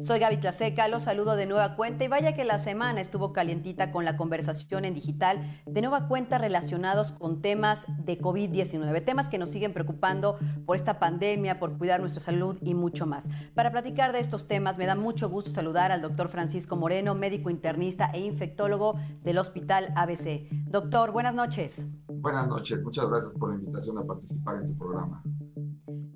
[0.00, 3.90] Soy Gaby Tlaseca, los saludo de nueva cuenta y vaya que la semana estuvo calientita
[3.90, 9.38] con la conversación en digital de nueva cuenta relacionados con temas de COVID-19, temas que
[9.38, 13.28] nos siguen preocupando por esta pandemia, por cuidar nuestra salud y mucho más.
[13.56, 17.50] Para platicar de estos temas me da mucho gusto saludar al doctor Francisco Moreno, médico
[17.50, 18.94] internista e infectólogo
[19.24, 20.48] del Hospital ABC.
[20.68, 21.88] Doctor, buenas noches.
[22.06, 25.24] Buenas noches, muchas gracias por la invitación a participar en tu programa.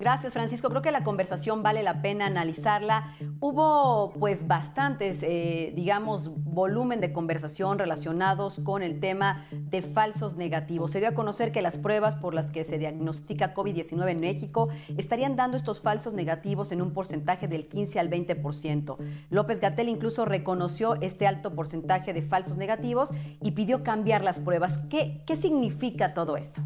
[0.03, 0.67] Gracias, Francisco.
[0.67, 3.15] Creo que la conversación vale la pena analizarla.
[3.39, 10.91] Hubo pues bastantes, eh, digamos, volumen de conversación relacionados con el tema de falsos negativos.
[10.91, 14.67] Se dio a conocer que las pruebas por las que se diagnostica COVID-19 en México
[14.97, 18.97] estarían dando estos falsos negativos en un porcentaje del 15 al 20%.
[19.29, 23.11] López Gatel incluso reconoció este alto porcentaje de falsos negativos
[23.41, 24.79] y pidió cambiar las pruebas.
[24.89, 26.61] ¿Qué, qué significa todo esto?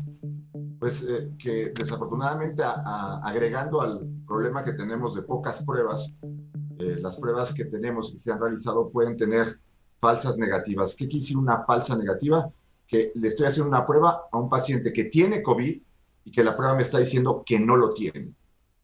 [0.80, 2.64] Pues eh, que desafortunadamente
[3.24, 6.14] agregando al problema que tenemos de pocas pruebas,
[6.80, 9.60] eh, las pruebas que tenemos que se han realizado pueden tener
[9.98, 10.96] falsas negativas.
[10.96, 12.50] ¿Qué quiere decir una falsa negativa?
[12.88, 15.82] Que le estoy haciendo una prueba a un paciente que tiene COVID
[16.26, 18.32] y que la prueba me está diciendo que no lo tiene.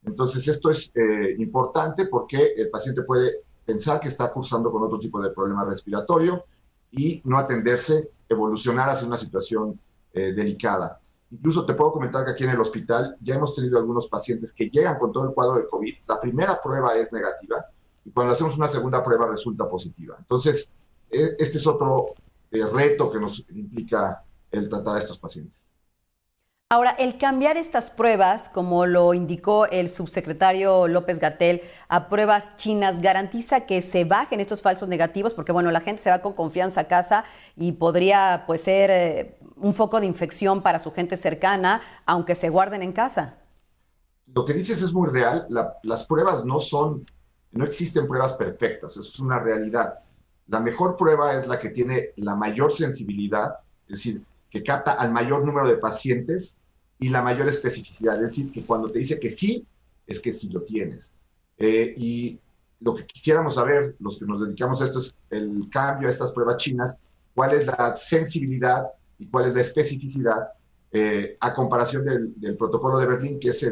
[0.04, 5.00] Entonces esto es eh, importante porque el paciente puede pensar que está cursando con otro
[5.00, 6.45] tipo de problema respiratorio
[6.92, 9.80] y no atenderse, evolucionar hacia una situación
[10.14, 11.02] delicada.
[11.34, 14.70] Incluso te puedo comentar que aquí en el hospital ya hemos tenido algunos pacientes que
[14.70, 15.95] llegan con todo el cuadro de COVID.
[16.08, 17.66] La primera prueba es negativa
[18.06, 20.16] y cuando hacemos una segunda prueba resulta positiva.
[20.20, 20.72] Entonces,
[21.09, 22.14] e, este es otro
[22.52, 25.58] eh, reto que nos implica el tratar a estos pacientes.
[26.70, 33.00] Ahora, el cambiar estas pruebas, como lo indicó el subsecretario López Gatel, a pruebas chinas,
[33.00, 36.81] garantiza que se bajen estos falsos negativos, porque bueno, la gente se va con confianza
[36.81, 41.82] a casa y podría pues ser eh, un foco de infección para su gente cercana,
[42.06, 43.38] aunque se guarden en casa.
[44.34, 45.48] Lo que dices es muy real.
[45.84, 47.06] las pruebas no son,
[47.52, 50.00] no existen pruebas perfectas, eso es una realidad.
[50.48, 55.12] La mejor prueba es la que tiene la mayor sensibilidad, es decir, que capta al
[55.12, 56.56] mayor número de pacientes
[57.00, 59.66] y la mayor especificidad, es decir, que cuando te dice que sí,
[60.06, 61.10] es que sí lo tienes.
[61.58, 62.39] Eh, y
[62.80, 66.32] lo que quisiéramos saber, los que nos dedicamos a esto, es el cambio a estas
[66.32, 66.98] pruebas chinas,
[67.33, 68.88] cuál es la sensibilidad
[69.23, 70.50] y cuál es la especificidad
[70.92, 73.66] eh, a comparación del, protocolo de Berlín, que es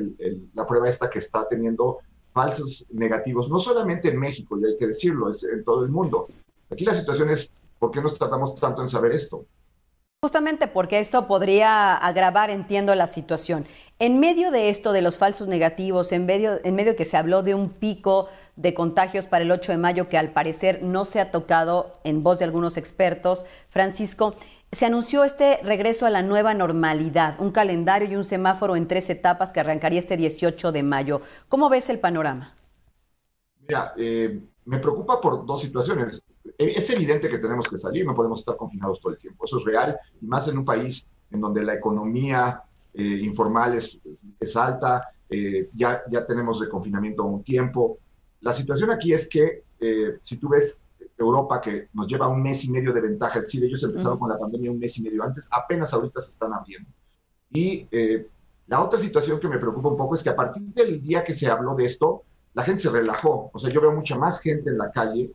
[0.54, 2.00] la prueba esta que está teniendo
[2.34, 6.28] falsos negativos, no solamente en México, y hay que decirlo, es en todo el mundo.
[6.70, 9.46] Aquí la situación es, ¿por qué nos tratamos tanto en saber esto?
[10.24, 13.66] Justamente porque esto podría agravar, entiendo, la situación.
[14.00, 17.44] En medio de esto de los falsos negativos, en medio, en medio que se habló
[17.44, 21.20] de un pico de contagios para el 8 de mayo que al parecer no se
[21.20, 24.36] ha tocado en voz de algunos expertos, Francisco,
[24.72, 29.10] se anunció este regreso a la nueva normalidad, un calendario y un semáforo en tres
[29.10, 31.22] etapas que arrancaría este 18 de mayo.
[31.50, 32.56] ¿Cómo ves el panorama?
[33.68, 36.24] Mira, eh, me preocupa por dos situaciones.
[36.46, 39.58] Eh, es evidente que tenemos que salir, no podemos estar confinados todo el tiempo, eso
[39.58, 43.98] es real, y más en un país en donde la economía eh, informal es,
[44.40, 47.98] es alta, eh, ya, ya tenemos de confinamiento un tiempo.
[48.42, 49.64] La situación aquí es que
[50.22, 50.80] si tú ves
[51.22, 54.30] Europa, que nos lleva un mes y medio de ventaja, es decir, ellos empezaron con
[54.30, 56.90] la pandemia un mes y medio antes, apenas ahorita se están abriendo.
[57.52, 57.88] Y
[58.68, 61.34] la otra situación que me preocupa un poco es que a partir del día que
[61.34, 62.24] se habló de esto,
[62.54, 63.50] la gente se relajó.
[63.54, 65.32] O sea, yo veo mucha más gente en la calle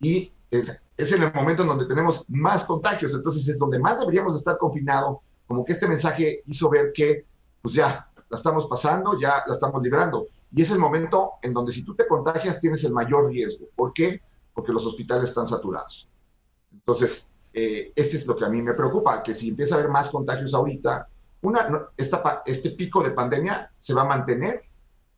[0.00, 4.36] y es, en el momento en donde tenemos más contagios, entonces es donde más deberíamos
[4.36, 7.24] estar confinados, como que este mensaje hizo ver que,
[7.62, 10.26] pues ya, la estamos pasando, ya la estamos librando.
[10.54, 13.66] Y es el momento en donde si tú te contagias tienes el mayor riesgo.
[13.74, 14.22] ¿Por qué?
[14.56, 16.08] Porque los hospitales están saturados.
[16.72, 19.90] Entonces, eh, ese es lo que a mí me preocupa, que si empieza a haber
[19.90, 21.06] más contagios ahorita,
[21.42, 24.62] una, esta, este pico de pandemia se va a mantener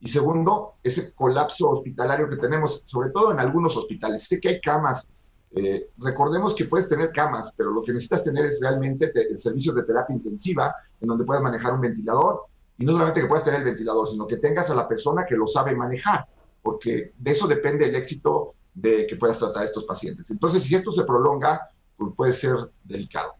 [0.01, 4.25] y segundo, ese colapso hospitalario que tenemos, sobre todo en algunos hospitales.
[4.25, 5.09] Sé que hay camas
[5.51, 9.73] eh, recordemos que puedes tener camas, pero lo que necesitas tener es realmente el servicio
[9.73, 12.43] de terapia intensiva, en donde puedas manejar un ventilador.
[12.77, 15.37] Y no solamente que puedas tener el ventilador, sino que tengas a la persona que
[15.37, 16.27] lo sabe manejar,
[16.63, 20.31] porque de eso depende el éxito de que puedas tratar a estos pacientes.
[20.31, 22.55] Entonces, si esto se prolonga, pues puede ser
[22.85, 23.35] delicado.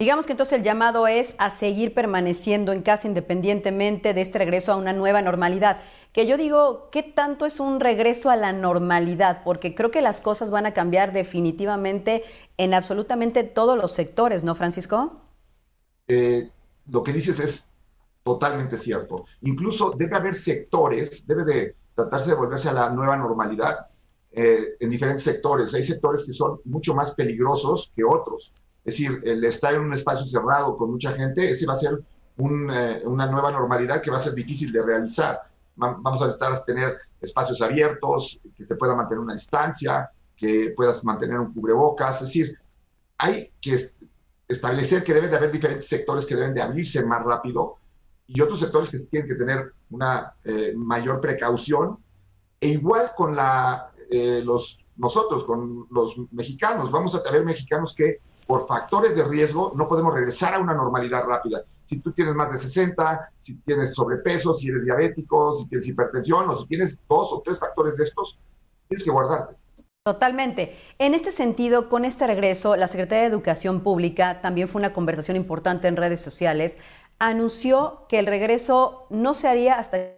[0.00, 4.72] Digamos que entonces el llamado es a seguir permaneciendo en casa independientemente de este regreso
[4.72, 5.80] a una nueva normalidad.
[6.12, 9.42] Que yo digo, ¿qué tanto es un regreso a la normalidad?
[9.42, 12.22] Porque creo que las cosas van a cambiar definitivamente
[12.58, 15.20] en absolutamente todos los sectores, ¿no, Francisco?
[16.06, 16.48] Eh,
[16.86, 17.66] lo que dices es
[18.22, 19.24] totalmente cierto.
[19.42, 23.88] Incluso debe haber sectores, debe de tratarse de volverse a la nueva normalidad
[24.32, 25.74] eh, en diferentes sectores.
[25.74, 28.52] Hay sectores que son mucho más peligrosos que otros
[28.88, 31.92] es decir, el estar en un espacio cerrado con mucha gente, ese va a ser
[32.38, 35.42] eh, una nueva normalidad que va a ser difícil de realizar.
[35.76, 41.38] vamos a necesitar tener espacios abiertos, que se pueda mantener una distancia, que puedas mantener
[41.38, 42.58] un cubrebocas, es decir,
[43.18, 43.76] hay que
[44.48, 47.76] establecer que deben de haber diferentes sectores que deben de abrirse más rápido
[48.26, 51.98] y otros sectores que tienen que tener una eh, mayor precaución.
[52.58, 58.18] E igual con la, eh, los, nosotros, con los mexicanos, vamos a tener mexicanos que
[58.46, 61.62] por factores de riesgo no podemos regresar a una normalidad rápida.
[61.86, 66.48] Si tú tienes más de 60, si tienes sobrepeso, si eres diabético, si tienes hipertensión
[66.48, 68.38] o si tienes dos o tres factores de estos,
[68.88, 69.56] tienes que guardarte.
[70.04, 70.74] Totalmente.
[70.98, 75.36] En este sentido, con este regreso, la Secretaría de Educación Pública, también fue una conversación
[75.36, 76.78] importante en redes sociales,
[77.18, 80.17] anunció que el regreso no se haría hasta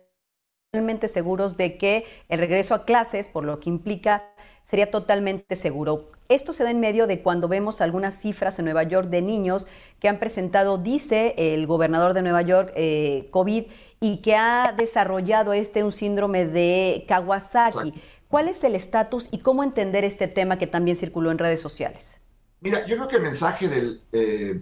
[0.72, 4.30] realmente seguros de que el regreso a clases, por lo que implica,
[4.62, 6.12] sería totalmente seguro.
[6.28, 9.66] Esto se da en medio de cuando vemos algunas cifras en Nueva York de niños
[9.98, 13.64] que han presentado, dice el gobernador de Nueva York, eh, COVID,
[13.98, 17.92] y que ha desarrollado este un síndrome de Kawasaki.
[18.28, 22.20] ¿Cuál es el estatus y cómo entender este tema que también circuló en redes sociales?
[22.60, 24.60] Mira, yo creo que el mensaje del, eh,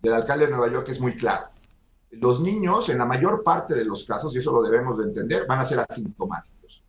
[0.00, 1.48] del alcalde de Nueva York es muy claro.
[2.10, 5.46] Los niños, en la mayor parte de los casos, y eso lo debemos de entender,
[5.46, 6.82] van a ser asintomáticos,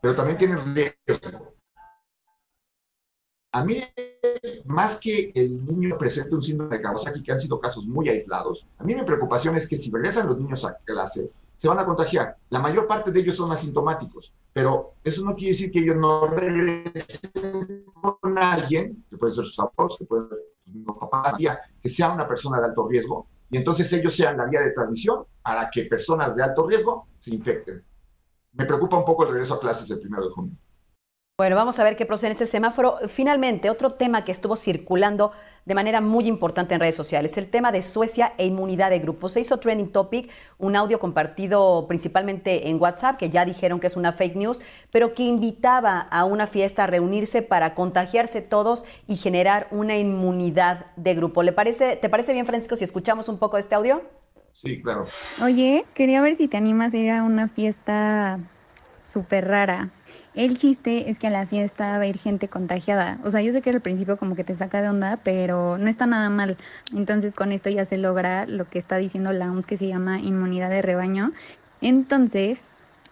[0.00, 1.54] pero también tienen riesgo.
[3.52, 3.82] A mí,
[4.66, 8.64] más que el niño presente un síndrome de Kawasaki, que han sido casos muy aislados,
[8.78, 11.84] a mí mi preocupación es que si regresan los niños a clase, se van a
[11.84, 12.36] contagiar.
[12.50, 16.28] La mayor parte de ellos son asintomáticos, pero eso no quiere decir que ellos no
[16.28, 20.38] regresen con alguien, que puede ser sus abuelos, que puede ser
[20.72, 21.36] su papá,
[21.82, 25.24] que sea una persona de alto riesgo, y entonces ellos sean la vía de transmisión
[25.42, 27.82] para que personas de alto riesgo se infecten.
[28.52, 30.56] Me preocupa un poco el regreso a clases el primero de junio.
[31.40, 32.98] Bueno, vamos a ver qué procede en este semáforo.
[33.06, 35.30] Finalmente, otro tema que estuvo circulando
[35.66, 39.28] de manera muy importante en redes sociales, el tema de Suecia e inmunidad de grupo.
[39.28, 43.94] Se hizo trending topic, un audio compartido principalmente en WhatsApp, que ya dijeron que es
[43.94, 49.14] una fake news, pero que invitaba a una fiesta a reunirse para contagiarse todos y
[49.14, 51.44] generar una inmunidad de grupo.
[51.44, 54.02] ¿Le parece, ¿Te parece bien, Francisco, si escuchamos un poco de este audio?
[54.50, 55.06] Sí, claro.
[55.40, 58.40] Oye, quería ver si te animas a ir a una fiesta
[59.04, 59.92] súper rara
[60.34, 63.18] el chiste es que a la fiesta va a ir gente contagiada.
[63.24, 65.88] O sea, yo sé que al principio como que te saca de onda, pero no
[65.88, 66.56] está nada mal.
[66.94, 70.20] Entonces con esto ya se logra lo que está diciendo la OMS que se llama
[70.20, 71.32] inmunidad de rebaño.
[71.80, 72.70] Entonces,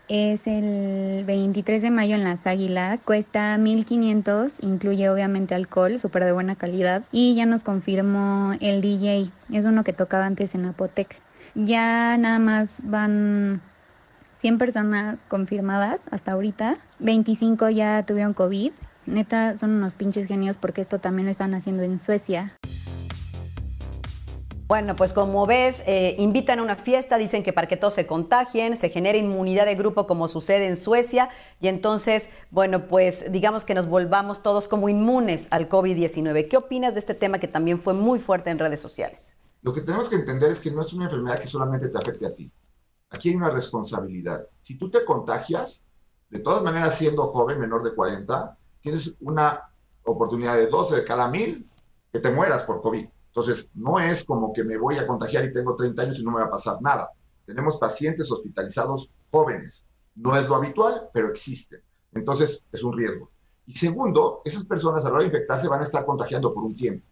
[0.09, 3.03] es el 23 de mayo en Las Águilas.
[3.03, 7.03] Cuesta 1500, incluye obviamente alcohol, súper de buena calidad.
[7.11, 11.21] Y ya nos confirmó el DJ, es uno que tocaba antes en Apotec.
[11.55, 13.63] Ya nada más van
[14.39, 18.73] 100 personas confirmadas hasta ahorita, 25 ya tuvieron COVID.
[19.07, 22.57] Neta, son unos pinches genios porque esto también lo están haciendo en Suecia.
[24.69, 28.05] Bueno, pues como ves, eh, invitan a una fiesta, dicen que para que todos se
[28.05, 31.31] contagien, se genere inmunidad de grupo como sucede en Suecia
[31.61, 36.49] y entonces, bueno, pues digamos que nos volvamos todos como inmunes al COVID-19.
[36.49, 39.37] ¿Qué opinas de este tema que también fue muy fuerte en redes sociales?
[39.63, 42.27] Lo que tenemos que entender es que no es una enfermedad que solamente te afecte
[42.27, 42.51] a ti.
[43.17, 44.47] Aquí hay una responsabilidad.
[44.61, 45.83] Si tú te contagias,
[46.29, 49.71] de todas maneras siendo joven, menor de 40, tienes una
[50.05, 51.67] oportunidad de 12 de cada mil
[52.13, 53.07] que te mueras por COVID.
[53.29, 56.31] Entonces, no es como que me voy a contagiar y tengo 30 años y no
[56.31, 57.11] me va a pasar nada.
[57.47, 59.87] Tenemos pacientes hospitalizados jóvenes.
[60.15, 61.83] No es lo habitual, pero existe.
[62.13, 63.31] Entonces, es un riesgo.
[63.65, 66.75] Y segundo, esas personas a la hora de infectarse van a estar contagiando por un
[66.75, 67.07] tiempo.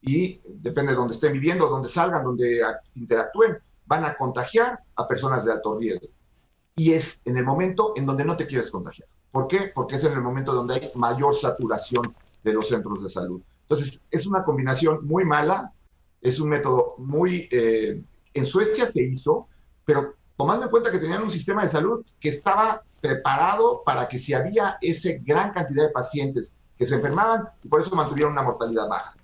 [0.00, 2.62] Y depende de dónde estén viviendo, dónde salgan, dónde
[2.94, 3.58] interactúen,
[3.90, 6.06] van a contagiar a personas de alto riesgo.
[6.76, 9.08] Y es en el momento en donde no te quieres contagiar.
[9.32, 9.72] ¿Por qué?
[9.74, 12.04] Porque es en el momento donde hay mayor saturación
[12.44, 13.42] de los centros de salud.
[13.62, 15.72] Entonces, es una combinación muy mala,
[16.20, 17.48] es un método muy...
[17.50, 18.00] Eh,
[18.32, 19.48] en Suecia se hizo,
[19.84, 24.20] pero tomando en cuenta que tenían un sistema de salud que estaba preparado para que
[24.20, 28.42] si había esa gran cantidad de pacientes que se enfermaban, y por eso mantuvieron una
[28.42, 29.16] mortalidad baja.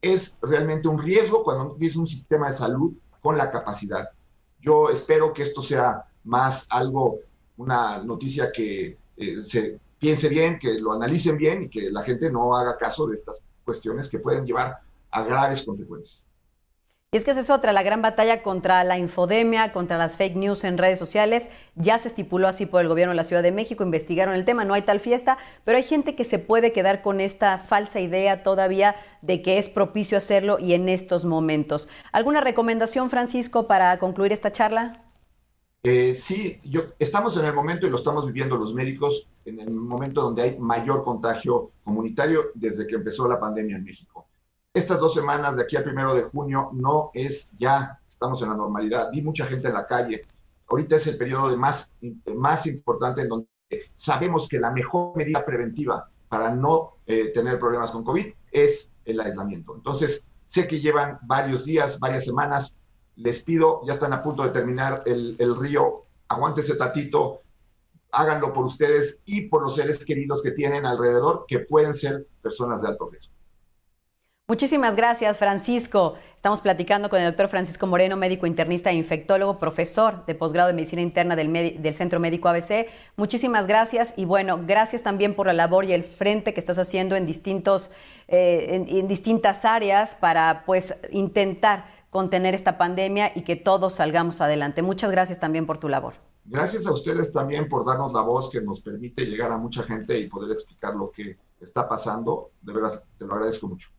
[0.00, 2.94] Es realmente un riesgo cuando tienes un sistema de salud
[3.26, 4.08] con la capacidad.
[4.60, 7.18] Yo espero que esto sea más algo,
[7.56, 12.30] una noticia que eh, se piense bien, que lo analicen bien y que la gente
[12.30, 14.78] no haga caso de estas cuestiones que pueden llevar
[15.10, 16.24] a graves consecuencias.
[17.12, 20.34] Y es que esa es otra, la gran batalla contra la infodemia, contra las fake
[20.34, 21.50] news en redes sociales.
[21.76, 24.64] Ya se estipuló así por el gobierno de la Ciudad de México, investigaron el tema,
[24.64, 28.42] no hay tal fiesta, pero hay gente que se puede quedar con esta falsa idea
[28.42, 31.88] todavía de que es propicio hacerlo y en estos momentos.
[32.10, 35.04] ¿Alguna recomendación, Francisco, para concluir esta charla?
[35.84, 39.70] Eh, sí, yo, estamos en el momento y lo estamos viviendo los médicos, en el
[39.70, 44.25] momento donde hay mayor contagio comunitario desde que empezó la pandemia en México
[44.78, 48.56] estas dos semanas de aquí al primero de junio no es ya, estamos en la
[48.56, 49.10] normalidad.
[49.10, 50.22] Vi mucha gente en la calle
[50.68, 51.92] ahorita es el periodo más,
[52.34, 53.48] más importante en donde
[53.94, 59.20] sabemos que la mejor medida preventiva para no eh, tener problemas con COVID es el
[59.20, 59.74] aislamiento.
[59.74, 62.74] Entonces, sé que llevan varios días, varias semanas.
[63.16, 67.42] Les pido, ya están a punto de terminar el, el río, aguántese tatito,
[68.12, 72.82] háganlo por ustedes y por los seres queridos que tienen alrededor, que pueden ser personas
[72.82, 73.35] de alto riesgo.
[74.48, 76.14] Muchísimas gracias, Francisco.
[76.36, 80.74] Estamos platicando con el doctor Francisco Moreno, médico internista e infectólogo, profesor de posgrado de
[80.74, 82.86] medicina interna del, Centro Médico ABC.
[83.16, 87.16] Muchísimas gracias y bueno, gracias también por la labor y el frente que estás haciendo
[87.16, 87.90] en, distintos,
[88.28, 94.80] eh, en distintas áreas para pues intentar contener esta pandemia y que todos salgamos adelante.
[94.80, 96.14] Muchas gracias también por tu labor.
[96.44, 100.16] Gracias a ustedes también por darnos la voz que nos permite llegar a mucha gente
[100.16, 102.52] y poder explicar lo que está pasando.
[102.62, 103.95] De verdad, te lo agradezco mucho.